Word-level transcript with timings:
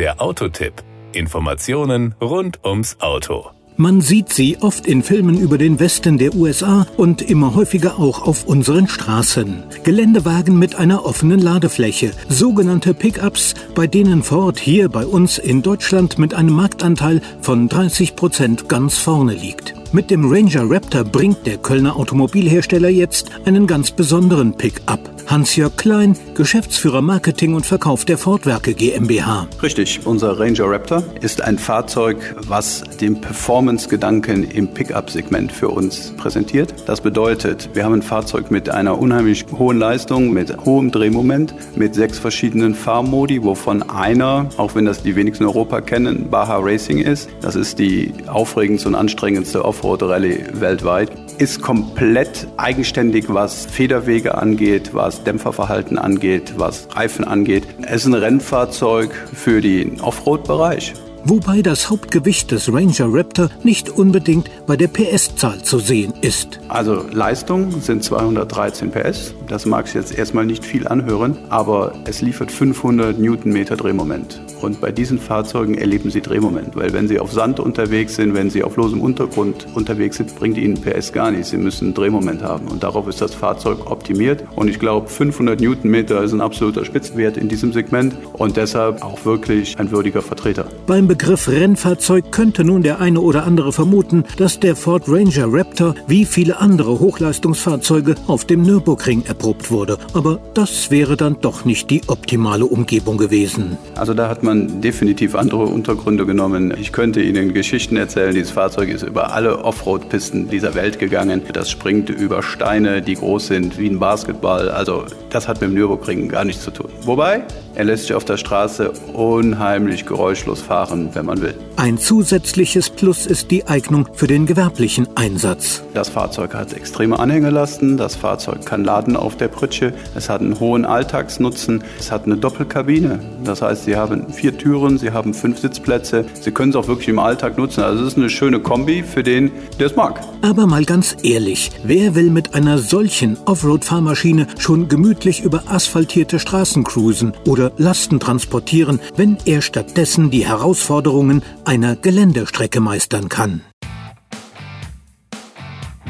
Der 0.00 0.22
Autotipp. 0.22 0.72
Informationen 1.12 2.14
rund 2.22 2.64
ums 2.64 2.96
Auto. 3.00 3.50
Man 3.76 4.00
sieht 4.00 4.32
sie 4.32 4.56
oft 4.62 4.86
in 4.86 5.02
Filmen 5.02 5.38
über 5.38 5.58
den 5.58 5.78
Westen 5.78 6.16
der 6.16 6.34
USA 6.34 6.86
und 6.96 7.20
immer 7.20 7.54
häufiger 7.54 7.98
auch 7.98 8.26
auf 8.26 8.46
unseren 8.46 8.88
Straßen. 8.88 9.62
Geländewagen 9.84 10.58
mit 10.58 10.76
einer 10.76 11.04
offenen 11.04 11.38
Ladefläche, 11.38 12.12
sogenannte 12.30 12.94
Pickups, 12.94 13.54
bei 13.74 13.86
denen 13.86 14.22
Ford 14.22 14.58
hier 14.58 14.88
bei 14.88 15.04
uns 15.04 15.36
in 15.36 15.60
Deutschland 15.60 16.18
mit 16.18 16.32
einem 16.32 16.54
Marktanteil 16.54 17.20
von 17.42 17.68
30 17.68 18.16
Prozent 18.16 18.70
ganz 18.70 18.96
vorne 18.96 19.34
liegt. 19.34 19.74
Mit 19.92 20.08
dem 20.12 20.30
Ranger 20.30 20.70
Raptor 20.70 21.02
bringt 21.02 21.44
der 21.48 21.58
Kölner 21.58 21.96
Automobilhersteller 21.96 22.90
jetzt 22.90 23.28
einen 23.44 23.66
ganz 23.66 23.90
besonderen 23.90 24.56
Pickup. 24.56 25.00
Hans-Jörg 25.26 25.76
Klein, 25.76 26.16
Geschäftsführer 26.34 27.02
Marketing 27.02 27.54
und 27.54 27.64
Verkauf 27.64 28.04
der 28.04 28.18
Fordwerke 28.18 28.74
GmbH. 28.74 29.46
Richtig, 29.62 30.00
unser 30.04 30.38
Ranger 30.38 30.70
Raptor 30.70 31.04
ist 31.20 31.40
ein 31.40 31.58
Fahrzeug, 31.58 32.36
was 32.48 32.82
den 33.00 33.20
Performance-Gedanken 33.20 34.44
im 34.44 34.72
Pickup-Segment 34.74 35.52
für 35.52 35.68
uns 35.68 36.12
präsentiert. 36.16 36.74
Das 36.86 37.00
bedeutet, 37.00 37.70
wir 37.74 37.84
haben 37.84 37.94
ein 37.94 38.02
Fahrzeug 38.02 38.50
mit 38.50 38.68
einer 38.70 38.98
unheimlich 38.98 39.44
hohen 39.56 39.78
Leistung, 39.78 40.32
mit 40.32 40.56
hohem 40.64 40.90
Drehmoment, 40.90 41.54
mit 41.76 41.94
sechs 41.94 42.18
verschiedenen 42.18 42.74
Fahrmodi, 42.74 43.42
wovon 43.42 43.82
einer, 43.88 44.48
auch 44.56 44.74
wenn 44.74 44.84
das 44.84 45.02
die 45.02 45.14
wenigsten 45.14 45.44
in 45.44 45.48
Europa 45.48 45.80
kennen, 45.80 46.28
Baja 46.28 46.58
Racing 46.58 46.98
ist. 46.98 47.28
Das 47.40 47.54
ist 47.54 47.78
die 47.78 48.12
aufregendste 48.26 48.88
und 48.88 48.94
anstrengendste 48.96 49.64
Offroad-Rallye 49.80 50.60
weltweit. 50.60 51.10
Ist 51.38 51.62
komplett 51.62 52.46
eigenständig, 52.58 53.24
was 53.28 53.64
Federwege 53.64 54.36
angeht, 54.36 54.90
was 54.92 55.24
Dämpferverhalten 55.24 55.96
angeht, 55.96 56.54
was 56.58 56.88
Reifen 56.94 57.24
angeht. 57.24 57.66
Es 57.80 58.02
ist 58.02 58.06
ein 58.06 58.14
Rennfahrzeug 58.14 59.10
für 59.14 59.62
den 59.62 60.00
Offroad-Bereich. 60.02 60.92
Wobei 61.24 61.60
das 61.60 61.90
Hauptgewicht 61.90 62.50
des 62.50 62.72
Ranger 62.72 63.12
Raptor 63.12 63.50
nicht 63.62 63.90
unbedingt 63.90 64.50
bei 64.66 64.76
der 64.76 64.88
PS-Zahl 64.88 65.62
zu 65.62 65.78
sehen 65.78 66.14
ist. 66.22 66.60
Also 66.68 67.04
Leistung 67.12 67.80
sind 67.80 68.02
213 68.02 68.90
PS. 68.90 69.34
Das 69.46 69.66
mag 69.66 69.86
sich 69.86 69.96
jetzt 69.96 70.16
erstmal 70.16 70.46
nicht 70.46 70.64
viel 70.64 70.88
anhören, 70.88 71.36
aber 71.50 71.92
es 72.04 72.22
liefert 72.22 72.50
500 72.50 73.18
Newtonmeter 73.18 73.76
Drehmoment. 73.76 74.40
Und 74.62 74.80
bei 74.80 74.92
diesen 74.92 75.18
Fahrzeugen 75.18 75.76
erleben 75.76 76.10
Sie 76.10 76.20
Drehmoment, 76.20 76.76
weil 76.76 76.92
wenn 76.92 77.08
Sie 77.08 77.18
auf 77.18 77.32
Sand 77.32 77.60
unterwegs 77.60 78.16
sind, 78.16 78.34
wenn 78.34 78.50
Sie 78.50 78.62
auf 78.62 78.76
losem 78.76 79.00
Untergrund 79.00 79.66
unterwegs 79.74 80.16
sind, 80.16 80.34
bringt 80.36 80.56
Ihnen 80.58 80.80
PS 80.80 81.12
gar 81.12 81.30
nichts. 81.30 81.50
Sie 81.50 81.56
müssen 81.56 81.94
Drehmoment 81.94 82.42
haben 82.42 82.68
und 82.68 82.82
darauf 82.82 83.08
ist 83.08 83.20
das 83.20 83.34
Fahrzeug 83.34 83.90
optimiert. 83.90 84.44
Und 84.56 84.68
ich 84.68 84.78
glaube, 84.78 85.08
500 85.08 85.60
Newtonmeter 85.60 86.22
ist 86.22 86.32
ein 86.32 86.40
absoluter 86.40 86.84
Spitzenwert 86.84 87.36
in 87.36 87.48
diesem 87.48 87.72
Segment 87.72 88.14
und 88.34 88.56
deshalb 88.56 89.02
auch 89.02 89.24
wirklich 89.24 89.78
ein 89.78 89.90
würdiger 89.90 90.22
Vertreter. 90.22 90.66
Beim 90.86 91.09
Begriff 91.10 91.48
Rennfahrzeug 91.48 92.30
könnte 92.30 92.62
nun 92.62 92.84
der 92.84 93.00
eine 93.00 93.20
oder 93.20 93.42
andere 93.42 93.72
vermuten, 93.72 94.22
dass 94.36 94.60
der 94.60 94.76
Ford 94.76 95.08
Ranger 95.08 95.46
Raptor 95.48 95.96
wie 96.06 96.24
viele 96.24 96.60
andere 96.60 97.00
Hochleistungsfahrzeuge 97.00 98.14
auf 98.28 98.44
dem 98.44 98.62
Nürburgring 98.62 99.24
erprobt 99.24 99.72
wurde. 99.72 99.98
Aber 100.14 100.38
das 100.54 100.92
wäre 100.92 101.16
dann 101.16 101.40
doch 101.40 101.64
nicht 101.64 101.90
die 101.90 102.02
optimale 102.06 102.64
Umgebung 102.64 103.18
gewesen. 103.18 103.76
Also 103.96 104.14
da 104.14 104.28
hat 104.28 104.44
man 104.44 104.80
definitiv 104.82 105.34
andere 105.34 105.64
Untergründe 105.64 106.26
genommen. 106.26 106.72
Ich 106.80 106.92
könnte 106.92 107.20
Ihnen 107.20 107.54
Geschichten 107.54 107.96
erzählen. 107.96 108.32
Dieses 108.32 108.52
Fahrzeug 108.52 108.88
ist 108.88 109.02
über 109.02 109.32
alle 109.32 109.64
Offroad-Pisten 109.64 110.48
dieser 110.48 110.76
Welt 110.76 111.00
gegangen. 111.00 111.42
Das 111.52 111.72
springt 111.72 112.08
über 112.08 112.44
Steine, 112.44 113.02
die 113.02 113.14
groß 113.14 113.48
sind 113.48 113.78
wie 113.78 113.88
ein 113.88 113.98
Basketball. 113.98 114.68
Also 114.68 115.06
das 115.30 115.48
hat 115.48 115.60
mit 115.60 115.70
dem 115.70 115.74
Nürburgring 115.74 116.28
gar 116.28 116.44
nichts 116.44 116.62
zu 116.62 116.70
tun. 116.70 116.90
Wobei, 117.02 117.42
er 117.74 117.84
lässt 117.84 118.02
sich 118.02 118.14
auf 118.14 118.24
der 118.24 118.36
Straße 118.36 118.92
unheimlich 119.12 120.04
geräuschlos 120.04 120.60
fahren, 120.60 120.99
wenn 121.14 121.26
man 121.26 121.40
will. 121.40 121.69
Ein 121.80 121.96
zusätzliches 121.96 122.90
Plus 122.90 123.24
ist 123.24 123.50
die 123.50 123.66
Eignung 123.66 124.06
für 124.12 124.26
den 124.26 124.44
gewerblichen 124.44 125.08
Einsatz. 125.16 125.82
Das 125.94 126.10
Fahrzeug 126.10 126.52
hat 126.52 126.74
extreme 126.74 127.18
Anhängelasten, 127.18 127.96
das 127.96 128.16
Fahrzeug 128.16 128.66
kann 128.66 128.84
laden 128.84 129.16
auf 129.16 129.38
der 129.38 129.48
Pritsche, 129.48 129.94
es 130.14 130.28
hat 130.28 130.42
einen 130.42 130.60
hohen 130.60 130.84
Alltagsnutzen, 130.84 131.82
es 131.98 132.12
hat 132.12 132.26
eine 132.26 132.36
Doppelkabine. 132.36 133.20
Das 133.44 133.62
heißt, 133.62 133.86
Sie 133.86 133.96
haben 133.96 134.30
vier 134.30 134.58
Türen, 134.58 134.98
Sie 134.98 135.12
haben 135.12 135.32
fünf 135.32 135.58
Sitzplätze, 135.58 136.26
Sie 136.38 136.50
können 136.50 136.68
es 136.68 136.76
auch 136.76 136.86
wirklich 136.86 137.08
im 137.08 137.18
Alltag 137.18 137.56
nutzen. 137.56 137.82
Also 137.82 138.04
es 138.04 138.12
ist 138.12 138.18
eine 138.18 138.28
schöne 138.28 138.60
Kombi 138.60 139.02
für 139.02 139.22
den, 139.22 139.50
der 139.78 139.86
es 139.86 139.96
mag. 139.96 140.20
Aber 140.42 140.66
mal 140.66 140.84
ganz 140.84 141.16
ehrlich, 141.22 141.70
wer 141.82 142.14
will 142.14 142.28
mit 142.28 142.52
einer 142.52 142.76
solchen 142.76 143.38
Offroad-Fahrmaschine 143.46 144.48
schon 144.58 144.88
gemütlich 144.88 145.42
über 145.44 145.62
asphaltierte 145.68 146.40
Straßen 146.40 146.84
cruisen 146.84 147.32
oder 147.46 147.72
Lasten 147.78 148.20
transportieren, 148.20 149.00
wenn 149.16 149.38
er 149.46 149.62
stattdessen 149.62 150.30
die 150.30 150.46
Herausforderungen 150.46 151.42
einer 151.70 151.94
Geländestrecke 151.94 152.80
meistern 152.80 153.28
kann? 153.28 153.60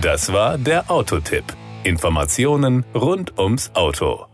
Das 0.01 0.33
war 0.33 0.57
der 0.57 0.91
Autotipp. 0.91 1.45
Informationen 1.85 2.87
rund 2.95 3.39
ums 3.39 3.71
Auto. 3.75 4.30